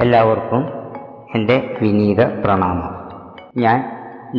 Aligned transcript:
എല്ലാവർക്കും 0.00 0.68
എന്റെ 1.34 1.76
വിനീത 1.82 2.24
പ്രണാമം. 2.44 3.08
ഞാൻ 3.56 3.84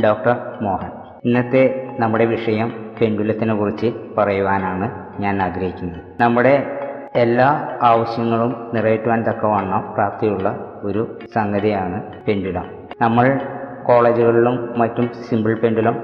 ഡോക്ടർ 0.03 0.35
മോഹൻ. 0.61 0.89
ഇന്നത്തെ 1.25 1.93
നമ്മുടെ 1.99 2.25
വിഷയം 2.25 2.95
പെൻഡുലത്തിനെ 3.01 3.55
കുറിച്ച് 3.55 3.93
പറയുവാനാണ് 4.17 4.91
ഞാൻ 5.19 5.41
ആഗ്രഹിക്കുന്നത്. 5.41 6.01
നമ്മുടെ 6.19 6.79
എല്ലാ 7.15 7.77
ആവശ്യങ്ങളും 7.81 8.71
നിറവേറ്റുവാൻ 8.73 9.23
തക്കവണ്ണം 9.29 9.93
പ്രാപ്തിയുള്ള 9.93 10.59
ഒരു 10.83 11.19
സംഗതിയാണ് 11.35 12.03
പെൻഡുലം 12.27 12.65
നമ്മൾ 13.01 13.39
കോളേജുകളിലും 13.85 14.79
മറ്റും 14.79 15.13
സിമ്പിൾ 15.29 15.59
പെൻഡുലം 15.59 15.97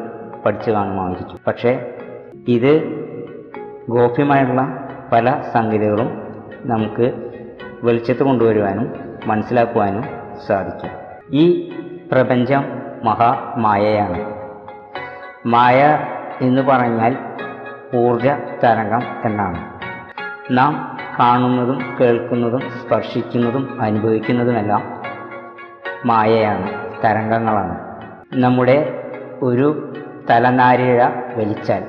പഠിച്ചു 0.45 0.71
കാണുമായിരിക്കും 0.71 1.39
പക്ഷേ 1.47 1.89
ഇത് 2.47 2.83
ഗോപ്യമായുള്ള 3.89 4.61
പല 5.11 5.41
സംഗതികളും 5.53 6.21
നമുക്ക് 6.65 7.31
വെളിച്ചത്ത് 7.83 8.23
കൊണ്ടുവരുവാനും 8.23 9.10
മനസ്സിലാക്കുവാനും 9.25 10.03
സാധിക്കും. 10.47 10.89
ഈ 11.31 11.71
പ്രപഞ്ചം 12.11 12.81
മഹാമായയാണ്. 13.03 14.33
മായ 15.45 15.99
എന്ന് 16.41 16.61
പറഞ്ഞാൽ 16.61 17.17
ഊർജ 17.95 18.27
തരംഗം 18.63 19.01
എന്നാണ്. 19.25 19.81
നാം 20.51 20.97
കാണുന്നതും 21.19 21.79
കേൾക്കുന്നതും 22.01 22.61
സ്പർശിക്കുന്നതും 22.61 23.81
അനുഭവിക്കുന്നതുമെല്ലാം 23.81 25.01
മായയാണ് 26.05 26.67
തരംഗങ്ങളാണ്. 27.03 27.77
നമ്മുടെ 28.33 29.03
ഒരു 29.41 29.93
തലനാരിഴ 30.29 31.05
വലിച്ചാൽ 31.35 31.83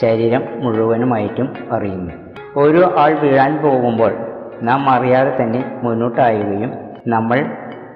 ശരീരം 0.00 0.44
മുഴുവനുമായിട്ടും 0.56 1.54
അറിയുന്നു. 1.72 2.12
ഓരോ 2.56 2.94
ആൾ 2.98 3.14
വീഴാൻ 3.14 3.56
പോകുമ്പോൾ 3.56 4.25
നാം 4.62 4.90
അറിയാതെ 4.90 5.42
തന്നെ 5.42 5.80
മുന്നോട്ടായുകയും 5.82 6.72
നമ്മൾ 7.06 7.46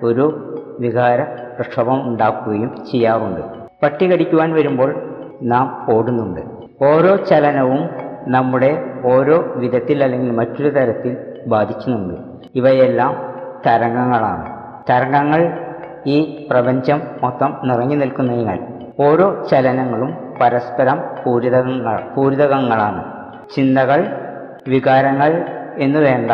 ഒരു 0.03 0.47
വികാര 0.81 1.23
പ്രക്ഷോഭം 1.23 2.09
ഉണ്ടാക്കുകയും 2.09 2.85
ചെയ്യാറുണ്ട്. 2.93 3.41
പട്ടി 3.83 4.13
കടിക്കുവാൻ 4.13 4.52
വരുമ്പോൾ 4.52 4.95
നാം 5.43 5.87
ഓടുന്നുണ്ട്. 5.95 6.41
ഓരോ 6.85 7.17
ചലനവും 7.17 7.89
നമ്മുടെ 8.29 8.85
ഓരോ 9.05 9.52
വിധത്തിൽ 9.57 10.05
അല്ലെങ്കിൽ 10.05 10.30
മറ്റൊരു 10.30 10.69
തരത്തിൽ 10.69 11.17
ബാധിക്കുന്നുണ്ട് 11.47 12.15
ഇവയെല്ലാം 12.55 13.35
തരംഗങ്ങളാണ്. 13.67 14.47
തരംഗങ്ങൾ 14.91 15.59
ഈ 16.07 16.49
പ്രപഞ്ചം 16.51 17.02
മൊത്തം 17.23 17.61
നിറഞ്ഞു 17.65 17.97
നിൽക്കുന്നതിനാൽ 17.97 18.61
ഓരോ 19.01 19.47
ചലനങ്ങളും 19.51 20.17
പരസ്പരം 20.41 21.02
പൂരിതകങ്ങൾ 21.27 22.01
പൂരിതകങ്ങളാണ്. 22.17 23.05
ചിന്തകൾ 23.57 24.07
വികാരങ്ങൾ 24.69 25.60
എന്നു 25.79 26.01
വേണ്ട 26.01 26.30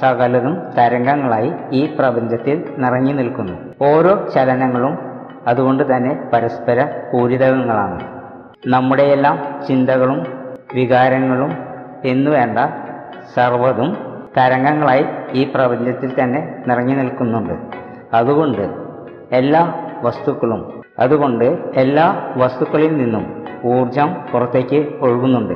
സകലതും 0.00 0.70
തരംഗങ്ങളായി 0.78 1.52
ഈ 1.72 1.96
പ്രപഞ്ചത്തിൽ 1.98 2.74
നിറഞ്ഞു 2.78 3.12
നിൽക്കുന്നു. 3.12 3.84
ഓരോ 3.84 4.28
ചലനങ്ങളും 4.34 4.98
അതുകൊണ്ട് 5.46 5.96
തന്നെ 5.96 6.30
പരസ്പര 6.32 6.84
പൂരിതകങ്ങളാണ് 6.84 8.00
നമ്മുടെയെല്ലാം 8.66 9.62
ചിന്തകളും 9.68 10.26
വികാരങ്ങളും 10.74 11.52
എന്നു 12.04 12.30
വേണ്ട 12.30 12.58
സർവതും 13.34 13.96
തരംഗങ്ങളായി 14.36 15.06
ഈ 15.32 15.52
പ്രപഞ്ചത്തിൽ 15.54 16.22
തന്നെ 16.22 16.64
നിറഞ്ഞു 16.66 16.94
നിൽക്കുന്നുണ്ട്. 16.94 17.54
അതുകൊണ്ട് 18.14 18.74
എല്ലാ 19.32 19.74
വസ്തുക്കളും 20.02 20.82
അതുകൊണ്ട് 20.98 21.44
എല്ലാ 21.76 22.32
വസ്തുക്കളിൽ 22.36 22.96
നിന്നും 22.96 23.44
ഊർജം 23.64 24.16
പുറത്തേക്ക് 24.32 24.88
ഒഴുകുന്നുണ്ട്. 25.00 25.54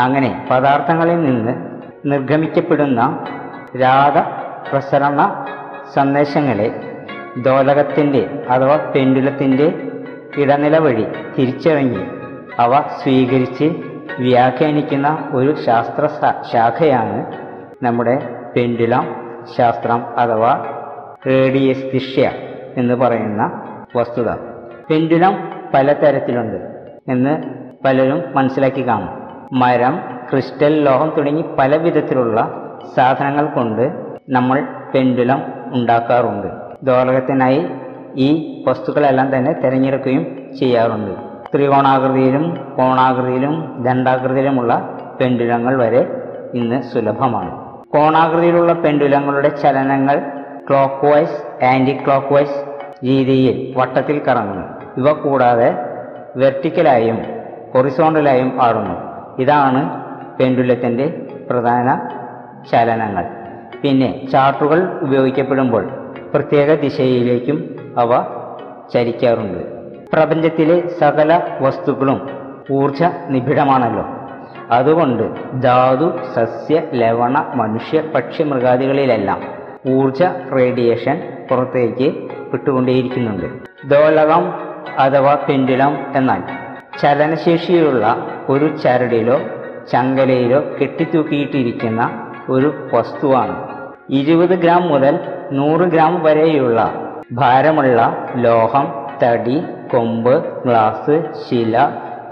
അങ്ങനെ 0.00 0.46
പദാർത്ഥങ്ങളിൽ 0.50 1.20
നിന്ന് 1.20 1.69
നിർഗമിക്കപ്പെടുന്ന 2.06 3.24
രാഗ 3.80 4.18
പ്രസരണ 4.70 5.44
സന്ദേശങ്ങളെ 5.94 6.68
ദോലകത്തിന്റെ 7.42 8.46
അഥവാ 8.50 8.76
പെൻഡുലത്തിന്റെ 8.76 9.92
ഇടനില 10.38 10.78
വഴി 10.78 11.06
തിരിച്ചറിഞ്ഞ് 11.38 12.06
അവ 12.58 12.82
സ്വീകരിച്ച് 13.02 13.64
വ്യാഖ്യാനിക്കുന്ന 14.18 15.28
ഒരു 15.34 15.54
ശാസ്ത്ര 15.54 16.06
ശാഖയാണ് 16.52 17.18
നമ്മുടെ 17.84 18.16
പെൻഡുലം 18.56 19.04
ശാസ്ത്രം 19.56 20.06
അഥവാ 20.18 20.64
റേഡിയസ് 21.26 21.92
ദിഷ്യ 21.92 22.30
എന്ന് 22.76 22.94
പറയുന്ന 22.94 23.42
വസ്തുത. 23.96 24.30
പെൻഡുലം 24.90 25.34
പലതരത്തിലുണ്ട് 25.74 26.56
എന്ന് 27.08 27.32
പലരും 27.84 28.24
മനസ്സിലാക്കി 28.34 28.88
കാണും. 28.88 29.12
മരം 29.52 30.19
ക്രിസ്റ്റൽ 30.30 30.84
ലോഹം 30.84 31.12
തുടങ്ങി 31.16 31.44
പല 31.58 31.76
വിധത്തിലുള്ള 31.76 32.40
സാധനങ്ങൾ 32.96 33.46
കൊണ്ട് 33.46 33.92
നമ്മൾ 34.28 34.66
പെൻഡുലം 34.94 35.42
ഉണ്ടാക്കാറുണ്ട്. 35.72 36.48
ദോലകത്തിനായി 36.82 37.66
ഈ 38.14 38.28
വസ്തുക്കളെല്ലാം 38.68 39.36
തന്നെ 39.36 39.52
തിരഞ്ഞെടുക്കുകയും 39.52 40.54
ചെയ്യാറുണ്ട്. 40.58 41.12
ത്രികോണാകൃതിയിലും 41.54 42.74
കോണാകൃതിയിലും 42.76 43.82
ദണ്ഡാകൃതിയിലുമുള്ള 43.82 44.98
പെൻഡുലങ്ങൾ 45.20 45.76
വരെ 45.76 46.02
ഇന്ന് 46.54 46.82
സുലഭമാണ്. 46.82 47.50
കോണാകൃതിയിലുള്ള 47.90 48.72
പെൻഡുലങ്ങളുടെ 48.72 49.48
ചലനങ്ങൾ 49.48 50.16
clock 50.68 51.06
vice 51.12 51.64
anti 51.64 52.00
clock 52.06 52.34
vice 52.34 52.58
രീതിയിൽ 53.04 53.74
വട്ടത്തിൽ 53.78 54.22
കറങ്ങുന്നു. 54.28 54.66
ഇവ 54.96 55.12
കൂടാതെ 55.12 55.74
വെർട്ടിക്കലായും 56.36 57.18
ഹൊറിസോണ്ടലായും 57.74 58.62
ആടുന്നു. 58.62 58.96
ഇതാണ് 59.38 59.99
പെൻഡുലത്തിന്റെ 60.40 61.26
പ്രധാന 61.50 62.08
ചലനങ്ങൾ. 62.72 63.24
പിന്നെ 63.82 64.26
ചാർട്ടുകൾ 64.32 65.00
ഉപയോഗിക്കപ്പെടുമ്പോൾ 65.02 65.84
പ്രത്യേക 66.34 66.74
ദിശയിലേക്കും 66.74 67.76
അവ 67.98 68.24
ചലിക്കാറുണ്ട്. 68.94 69.58
പ്രപഞ്ചത്തിലെ 70.12 70.88
സകല 70.88 71.40
വസ്തുക്കളും 71.60 72.28
ഊർജ 72.72 73.02
നിബിഡമാണല്ലോ. 73.28 74.06
അതുകൊണ്ട് 74.70 75.24
ധാതു 75.62 76.08
സസ്യ 76.34 76.82
ലവണ 76.94 77.52
മനുഷ്യ 77.54 78.00
പക്ഷി 78.00 78.42
മൃഗാദികളിലെല്ലാം 78.42 79.40
ഊർജ 79.88 80.22
റേഡിയേഷൻ 80.56 81.22
പുറത്തേക്ക് 81.50 82.08
വിട്ടുകൊണ്ടേയിരിക്കുന്നുണ്ട്. 82.52 83.46
ദോലകം 83.88 84.52
അഥവാ 84.98 85.34
പെൻഡുലം 85.34 86.06
എന്നാൽ 86.16 86.42
ചലനശേഷിയുള്ള 87.02 88.26
ഒരു 88.48 88.76
ചരടിലോ 88.76 89.40
ചങ്കലയിലോ 89.92 90.60
കെട്ടിത്തൂക്കിയിട്ടിരിക്കുന്ന 90.80 92.02
ഒരു 92.48 92.74
വസ്തുവാണ്. 92.94 93.54
ഇരുപത് 94.10 94.54
ഗ്രാം 94.58 94.82
മുതൽ 94.88 95.18
നൂറ് 95.52 95.80
ഗ്രാം 95.80 96.22
വരെയുള്ള 96.22 96.94
ഭാരമുള്ള 97.32 98.26
ലോഹം 98.36 98.86
തടി 99.22 99.62
കൊമ്പ് 99.92 100.62
ഗ്ലാസ് 100.66 101.22
ശില 101.42 101.76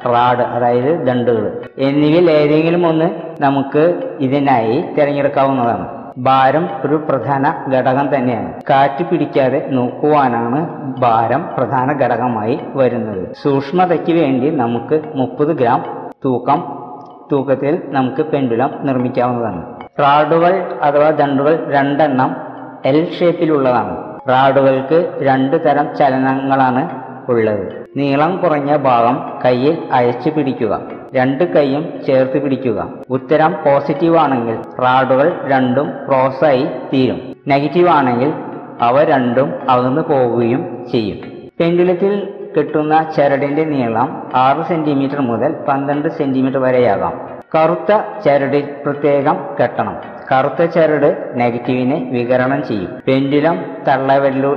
റാഡ് 0.06 0.40
അതായത് 0.40 1.06
ദണ്ടുകൾ 1.06 1.62
എന്നിവയിൽ 1.78 2.30
ഏതെങ്കിലും 2.30 2.86
ഒന്ന് 2.86 3.08
നമുക്ക് 3.40 4.00
ഇതിനായി 4.20 4.84
തിരഞ്ഞെടുക്കാവുന്നതാണ്. 4.98 5.86
ഭാരം 6.18 6.68
ഒരു 6.84 6.96
പ്രധാന 7.08 7.44
ഘടകം 7.72 8.14
തന്നെയാണ്. 8.14 8.52
കാറ്റ് 8.70 9.04
പിടിക്കാതെ 9.04 9.66
നോക്കുവാനാണ് 9.70 10.60
ഭാരം 11.00 11.42
പ്രധാന 11.56 11.88
ഘടകമായി 12.00 12.60
വരുന്നത്. 12.74 13.34
സൂക്ഷ്മതയ്ക്ക് 13.42 14.12
വേണ്ടി 14.12 14.50
നമുക്ക് 14.50 15.02
മുപ്പത് 15.14 15.52
ഗ്രാം 15.56 15.84
തൂക്കം 16.24 16.77
തൂക്കത്തിൽ 17.32 17.82
നമുക്ക് 17.86 18.22
പെൻഡുലം 18.22 18.70
നിർമ്മിക്കാവുന്നതാണ്. 18.82 19.62
റാഡുകൾ 20.00 20.78
അഥവാ 20.82 21.10
ദണ്ടുകൾ 21.10 21.72
രണ്ടെണ്ണം 21.72 22.36
എൽ 22.84 23.12
ഷേപ്പിലുള്ളതാണ് 23.20 23.96
റാഡുകൾക്ക് 24.28 25.18
രണ്ട് 25.22 25.64
തരം 25.64 25.96
ചലനങ്ങളാണ് 25.96 26.90
ഉള്ളത്. 27.28 27.86
നീളം 27.96 28.36
കുറഞ്ഞ 28.36 28.76
ഭാഗം 28.76 29.38
കയ്യിൽ 29.44 29.78
അയച്ചു 29.92 30.30
പിടിക്കുക. 30.30 30.80
രണ്ട് 31.16 31.44
കൈയും 31.44 31.92
ചേർത്ത് 32.06 32.42
പിടിക്കുക. 32.42 32.88
ഉത്തരം 33.10 33.52
പോസിറ്റീവ് 33.52 34.16
ആണെങ്കിൽ 34.16 34.54
റാഡുകൾ 34.54 35.32
രണ്ടും 35.44 35.92
ക്രോസായി 36.08 36.64
തീരും. 36.92 37.36
നെഗറ്റീവ് 37.48 37.88
ആണെങ്കിൽ 37.88 38.32
അവ 38.80 39.02
രണ്ടും 39.02 39.52
അകന്നു 39.68 40.00
പോവുകയും 40.00 40.86
ചെയ്യും. 40.92 41.18
പെൻഡുലത്തിൽ 41.60 42.37
കെട്ടുന്ന 42.54 42.94
ചരടിന്റെ 43.16 43.64
നീളം 43.72 44.08
ആറ് 44.44 44.62
സെന്റിമീറ്റർ 44.68 45.20
മുതൽ 45.30 45.52
പന്ത്രണ്ട് 45.68 46.08
സെന്റിമീറ്റർ 46.18 46.60
വരെയാകാം. 46.66 47.14
കറുത്ത 47.54 47.92
ചരടിൽ 48.24 48.64
പ്രത്യേകം 48.84 49.36
കെട്ടണം. 49.60 49.94
കറുത്ത 50.32 50.62
ചരട് 50.74 51.08
നെഗറ്റീവിനെ 51.40 51.98
വികരണം 52.14 52.60
ചെയ്യും. 52.70 52.90
പെൻഡുലം 53.06 53.56
തള്ളവരിലൂ 53.88 54.52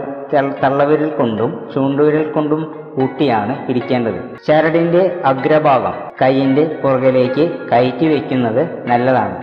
തള്ളവിരൽ 0.63 1.09
കൊണ്ടും 1.19 1.51
ചൂണ്ടുവിരൽ 1.73 2.31
കൊണ്ടും 2.31 2.61
ഊട്ടിയാണ് 3.03 3.53
പിടിക്കേണ്ടത് 3.67 4.19
ചരടിന്റെ 4.47 5.01
അഗ്രഭാഗം 5.25 5.95
കൈയിന്റെ 6.21 6.63
പുറകിലേക്ക് 6.83 7.43
കയറ്റി 7.71 8.07
വയ്ക്കുന്നത് 8.13 8.61
നല്ലതാണ്. 8.91 9.35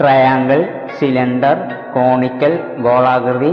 ട്രയാങ്കിൾ 0.00 0.60
സിലിണ്ടർ 0.98 1.56
കോണിക്കൽ 1.94 2.52
ഗോളാകൃതി 2.86 3.52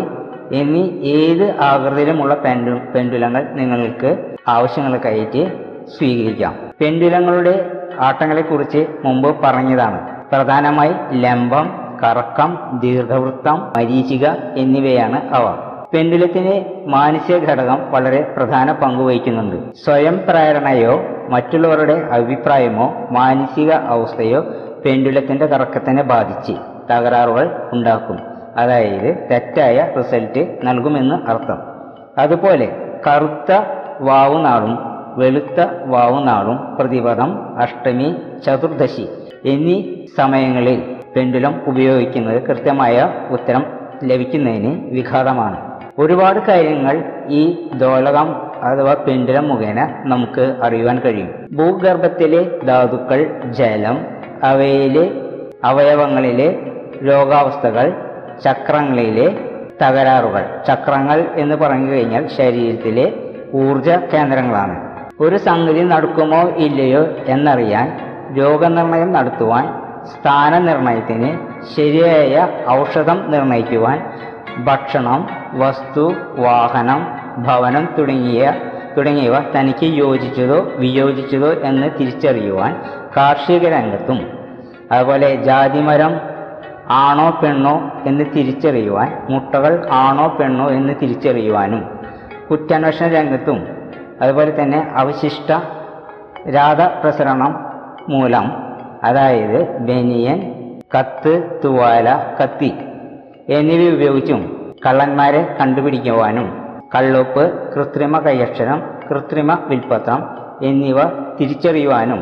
എന്നീ 0.59 0.83
ഏത് 1.17 1.45
ആകൃതിയിലുമുള്ള 1.69 2.33
പെൻഡു 2.45 2.73
പെൻഡുലങ്ങൾ 2.94 3.44
നിങ്ങൾക്ക് 3.59 4.09
ആവശ്യങ്ങൾക്കായിട്ട് 4.47 5.51
സ്വീകരിക്കാം. 5.97 6.55
പെൻഡുലങ്ങളുടെ 6.81 7.71
ആട്ടങ്ങളെക്കുറിച്ച് 7.99 8.87
മുമ്പ് 9.03 9.41
പറഞ്ഞതാണ്. 9.43 10.25
പ്രധാനമായി 10.31 10.93
ലംബം 11.11 11.97
കറക്കം 12.03 12.79
ദീർഘവൃത്തം 12.83 13.73
മരീചിക 13.77 14.27
എന്നിവയാണ് 14.57 15.35
അവ. 15.35 15.73
പെൻഡുലത്തിന് 15.93 16.87
മാനസിക 16.89 17.37
ഘടകം 17.37 17.91
വളരെ 17.91 18.33
പ്രധാന 18.37 18.71
പങ്ക് 18.71 19.03
വഹിക്കുന്നുണ്ട്. 19.03 19.73
സ്വയം 19.85 20.21
പ്രേരണയോ 20.29 20.99
മറ്റുള്ളവരുടെ 21.29 21.93
അഭിപ്രായമോ 21.93 23.07
മാനസിക 23.11 23.71
അവസ്ഥയോ 23.71 24.41
പെൻഡുലത്തിന്റെ 24.85 25.45
കറക്കത്തിനെ 25.45 26.03
ബാധിച്ച് 26.03 26.51
തകരാറുകൾ 26.91 27.69
ഉണ്ടാക്കും. 27.73 28.19
അതായത് 28.57 29.27
തെറ്റായ 29.31 29.93
റിസൾട്ട് 29.97 30.59
നൽകുമെന്ന് 30.63 31.29
അർത്ഥം. 31.29 31.57
അതുപോലെ 32.17 32.91
കറുത്ത 33.07 33.82
വാവുനാളും 34.01 34.77
വെളുത്ത 35.19 35.65
വാവുനാളും 35.85 36.75
പ്രതിപദം 36.75 37.57
അഷ്ടമി 37.57 38.15
ചതുർദശി 38.45 39.09
എന്നീ 39.45 39.83
സമയങ്ങളിൽ 40.17 40.95
പെൻഡുലം 41.15 41.61
ഉപയോഗിക്കുന്നത് 41.67 42.41
കൃത്യമായ 42.41 43.09
ഉത്തരം 43.31 43.65
ലഭിക്കുന്നതിന് 44.03 44.93
വിഘാതമാണ്. 44.93 45.73
ഒരുപാട് 45.99 46.39
കാര്യങ്ങൾ 46.39 47.03
ഈ 47.29 47.69
ദോലകം 47.77 48.35
അഥവാ 48.63 48.93
പെൻഡുലം 48.93 49.49
മുഖേന 49.49 50.03
നമുക്ക് 50.05 50.55
അറിയുവാൻ 50.63 50.99
കഴിയും. 50.99 51.29
ഭൂഗർഭത്തിലെ 51.51 52.59
ധാതുക്കൾ 52.65 53.41
ജലം 53.49 54.05
അവയിലെ 54.43 55.11
അവയവങ്ങളിലെ 55.63 56.59
രോഗാവസ്ഥകൾ 57.11 57.93
ചക്രങ്ങളിലെ 58.43 59.37
തകരാറുകൾ. 59.85 60.63
ചക്രങ്ങൾ 60.67 61.25
എന്ന് 61.35 61.55
പറഞ്ഞു 61.55 61.91
കഴിഞ്ഞാൽ 61.91 62.27
ശരീരത്തിലെ 62.27 63.22
ഊർജ 63.53 63.89
കേന്ദ്രങ്ങളാണ് 64.13 64.75
ഒരു 65.19 65.38
സംഗതി 65.38 65.81
നടക്കുമോ 65.83 66.41
ഇല്ലയോ 66.57 67.03
എന്നറിയാൻ 67.27 67.88
രോഗനിർണയം 68.38 69.13
നടത്തുവാൻ 69.13 69.65
സ്ഥാനനിർണയത്തിന് 70.13 71.29
ശരിയായ 71.75 72.33
ഔഷധം 72.69 73.31
നിർണയിക്കുവാൻ 73.31 73.97
ഭക്ഷണം 74.65 75.21
വസ്തു 75.53 76.05
വാഹനം 76.38 77.01
ഭവനം 77.38 77.85
തുടങ്ങിയ 77.97 78.41
തുടങ്ങിയവ 78.97 79.35
തനിക്ക് 79.55 79.88
യോജിച്ചതോ 79.95 80.59
വിയോജിച്ചതോ 80.77 81.51
എന്ന് 81.63 81.88
തിരിച്ചറിയുവാൻ 82.00 82.73
കാർഷിക 83.17 83.65
രംഗത്തും 83.67 84.19
അതുപോലെ 84.91 85.29
ജാതിമരം 85.44 86.13
ആണോ 86.97 87.29
പെണ്ണോ 87.41 87.73
എന്ന് 88.05 88.25
തിരിച്ചറിയുവാൻ 88.35 89.09
മുട്ടകൾ 89.29 89.73
ആണോ 89.94 90.27
പെണ്ണോ 90.27 90.65
എന്ന് 90.69 90.94
തിരിച്ചറിയുവാനും 91.01 91.83
കുറ്റാന്വേഷണ 92.49 93.07
രംഗത്തും 93.13 93.59
അതുപോലെ 94.21 94.51
തന്നെ 94.51 94.87
അവശിഷ്ട 94.95 95.49
രാധപ്രസരണം 96.47 97.51
മൂലം 98.09 98.45
അതായത് 99.03 99.59
ബനിയൻ 99.79 100.39
കത്ത് 100.95 101.33
തുവാല 101.63 102.07
കത്തി 102.41 102.71
എന്നിവ 103.49 103.93
ഉപയോഗിച്ചും 103.95 104.41
കള്ളന്മാരെ 104.85 105.55
കണ്ടുപിടിക്കുവാനും 105.59 106.47
കള്ളുപ്പ് 106.95 107.43
കൃത്രിമ 107.73 108.19
കൈയക്ഷരം 108.19 108.79
കൃത്രിമ 109.09 109.53
വിൽപ്പത്രം 109.67 110.19
എന്നിവ 110.61 110.99
തിരിച്ചറിയുവാനും 111.37 112.19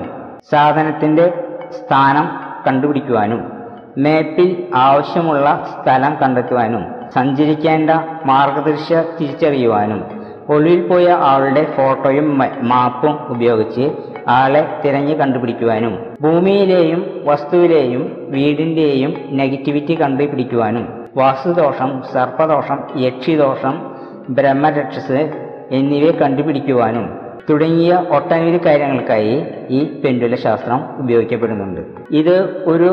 സാധനത്തിന്റെ 0.52 1.26
സ്ഥാനം 1.72 2.28
കണ്ടുപിടിക്കുവാനും 2.68 3.42
മാപ്പിൽ 3.98 4.50
ആവശ്യമുള്ള 4.76 5.48
സ്ഥലം 5.72 6.14
കണ്ടെത്തുവാനും 6.22 6.84
സഞ്ചരിക്കേണ്ട 7.14 7.92
മാർഗദർശ 8.26 8.94
തിരിച്ചറിയുവാനും 9.20 10.02
ഒളിവിൽ 10.50 10.88
പോയ 10.88 11.08
ആളുടെ 11.12 11.64
ഫോട്ടോയും 11.78 12.38
മാപ്പും 12.62 13.20
ഉപയോഗിച്ച് 13.30 13.86
ആളെ 14.28 14.82
തിരഞ്ഞു 14.86 15.16
കണ്ടുപിടിക്കുവാനും 15.16 15.94
ഭൂമിയിലെയും 16.22 17.22
വസ്തുവിലെയും 17.26 18.28
വീടിന്റെയും 18.30 19.14
നെഗറ്റിവിറ്റി 19.32 19.96
കണ്ടുപിടിക്കുവാനും 20.02 20.86
വാസ്തുദോഷം 21.18 22.02
സർപ്പദോഷം 22.14 22.80
യക്ഷിദോഷം 22.96 23.76
ബ്രഹ്മരക്ഷസ് 24.30 25.22
എന്നിവയെ 25.72 26.12
കണ്ടുപിടിക്കുവാനും 26.12 27.06
തുടങ്ങിയ 27.50 27.94
ഒട്ടനവധി 27.94 28.60
കാര്യങ്ങൾക്കായി 28.66 29.36
ഈ 29.70 30.02
പെൻഡുല 30.02 30.36
ശാസ്ത്രം 30.36 30.80
ഉപയോഗിക്കപ്പെടുന്നുണ്ട്. 30.98 31.82
ഇത് 32.12 32.64
ഒരു 32.66 32.90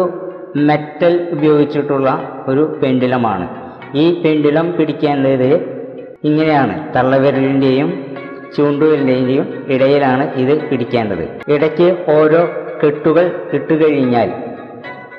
മെറ്റൽ 0.56 1.28
ഉപയോഗിച്ചിട്ടുള്ള 1.32 2.08
ഒരു 2.48 2.78
പെൻഡുലമാണ്. 2.82 3.67
ഈ 3.94 4.22
പെൻഡുലം 4.22 4.76
പിടിക്കേണ്ടത് 4.76 5.78
ഇങ്ങനെയാണ്. 6.24 6.94
തള്ളവിരലിന്റെയും 6.94 8.16
ചൂണ്ടുവിരലിന്റെയും 8.56 9.64
ഇടയിലാണ് 9.68 10.34
ഇത് 10.34 10.68
പിടിക്കേണ്ടത്. 10.68 11.52
ഇടയ്ക്ക് 11.52 11.96
ഓരോ 12.08 12.48
കെട്ടുകൾ 12.84 13.32
ഇട്ടുകഴിഞ്ഞാൽ 13.52 14.32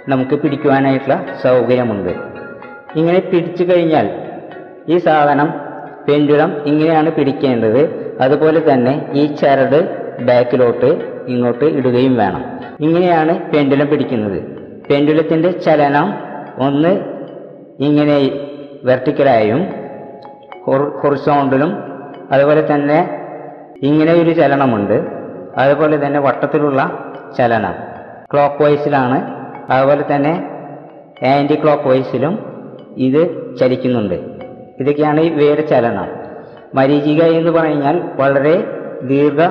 നമുക്ക് 0.07 0.35
പിടിക്കുവാനായിട്ടുള്ള 0.35 1.25
സൗകര്യമുണ്ട്. 1.43 2.09
ഇങ്ങനെ 2.95 3.19
പിടിച്ചു 3.19 3.63
കഴിഞ്ഞാൽ 3.63 4.09
ഈ 4.89 4.97
സാധനം 4.97 5.53
പെൻഡുലം 6.07 6.63
ഇങ്ങനെയാണ് 6.65 7.11
പിടിക്കേണ്ടത്. 7.11 8.13
അതുപോലെ 8.21 8.73
തന്നെ 8.73 9.05
ഈ 9.13 9.25
ചരട് 9.25 10.09
ബാക്കിലോട്ട് 10.25 11.19
ഇങ്ങോട്ട് 11.27 11.65
ഇടുകയും 11.65 12.15
വേണം. 12.15 12.45
ഇങ്ങനെയാണ് 12.81 13.51
പെൻഡുലം 13.51 13.87
പിടിക്കുന്നത്. 13.87 14.41
പെൻഡുലത്തിന്റെ 14.89 15.51
ചലനം 15.51 16.13
ഒന്ന് 16.57 16.99
ഇങ്ങനെ 17.79 18.29
വെർട്ടിക്കലായും 18.83 19.61
ഹൊറിസോണ്ടിലും 21.01 21.71
അതുപോലെ 22.31 22.67
തന്നെ 22.73 23.19
ഇങ്ങനെ 23.83 24.13
ഒരു 24.13 24.31
ചലനമുണ്ട്. 24.31 25.07
അതുപോലെ 25.57 26.05
തന്നെ 26.05 26.19
വട്ടത്തിലുള്ള 26.19 26.91
ചലനം. 27.37 27.73
ക്ലോക്ക് 28.33 28.63
വൈസിലാണ് 28.63 29.17
അതുപോലെ 29.71 30.15
തന്നെ 30.15 30.49
ആന്റി 31.27 31.63
ക്ലോക്ക് 31.63 31.83
വൈസിലും 31.83 32.33
ഇത് 32.97 33.55
ചലിക്കുന്നുണ്ട്. 33.57 34.15
ഇതൊക്കെയാണ് 34.79 35.19
ഇവയുടെ 35.19 35.61
ചലനം. 35.61 36.07
മരീചിക 36.75 37.23
എന്ന് 37.23 37.51
പറഞ്ഞാൽ 37.51 38.01
വളരെ 38.15 38.63
ദീർഘ 39.03 39.43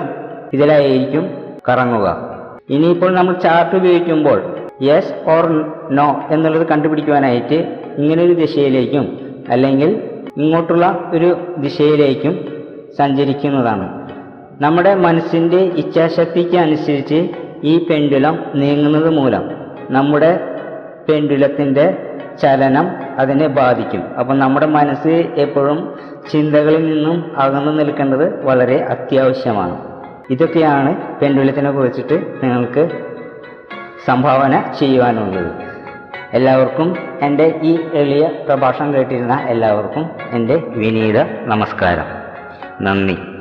ഇതിലായിരിക്കും 0.52 1.24
കറങ്ങുക. 1.68 2.28
ഇനിയിപ്പോൾ 2.70 3.14
നമ്മൾ 3.14 3.32
ചാർട്ട് 3.32 3.76
ഉപയോഗിക്കുമ്പോൾ 3.76 4.56
യെസ് 4.82 5.14
ഓർ 5.30 5.74
നോ 5.90 6.22
എന്നുള്ളത് 6.30 6.66
കണ്ടുപിടിക്കുവാനായിട്ട് 6.66 7.77
ഇങ്ങനെ 7.98 8.24
ഒരു 8.24 8.32
ദിശയിലേക്കും 8.32 9.18
അല്ലെങ്കിൽ 9.48 10.02
ഇങ്ങോട്ടുള്ള 10.36 11.10
ഒരു 11.12 11.36
ദിശയിലേക്കും 11.58 12.48
സഞ്ചരിക്കുന്നതാണ്. 12.98 14.08
നമ്മുടെ 14.60 14.94
മനസ്സിന്റെ 14.94 15.56
ഇച്ഛാശക്തിക്ക് 15.56 16.56
അനുസരിച്ച് 16.56 17.28
ഈ 17.64 17.86
പെൻഡുലം 17.90 18.38
നീങ്ങുന്നത് 18.54 19.10
മൂലം 19.10 19.50
നമ്മുടെ 19.90 20.40
പെൻഡുലത്തിന്റെ 21.08 21.96
ചലനം 22.42 22.86
അതിനെ 23.18 23.46
ബാധിക്കും. 23.46 24.02
അപ്പം 24.18 24.38
നമ്മുടെ 24.38 24.66
മനസ്സ് 24.66 25.14
എപ്പോഴും 25.36 25.94
ചിന്തകളിൽ 26.32 26.94
നിന്നും 26.94 27.38
അകന്നു 27.38 27.72
നിൽക്കേണ്ടത് 27.72 28.46
വളരെ 28.46 28.84
അത്യാവശ്യമാണ്. 28.84 29.76
ഇതൊക്കെയാണ് 30.30 31.20
പെൻഡുലത്തിനെ 31.20 31.70
കുറിച്ചിട്ട് 31.70 32.14
നിങ്ങൾക്ക് 32.42 32.88
സംഭാവന 34.06 34.62
ചെയ്യുവാനുള്ളത്. 34.78 35.67
എല്ലാവർക്കും 36.34 36.96
എന്റെ 37.22 37.60
ഈ 37.62 37.88
എളിയ 37.94 38.28
പ്രഭാഷണം 38.48 38.94
കേട്ടിരുന്ന 38.94 39.46
എല്ലാവർക്കും 39.48 40.10
എന്റെ 40.32 40.56
വിനീത 40.56 41.22
നമസ്കാരം. 41.44 42.04
നന്ദി. 42.84 43.18